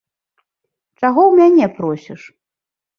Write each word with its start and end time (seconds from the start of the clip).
Чаго 0.99 1.21
ў 1.27 1.33
мяне 1.45 1.65
просіш. 1.77 2.21